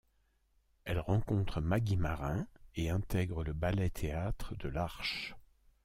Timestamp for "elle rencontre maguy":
0.83-1.95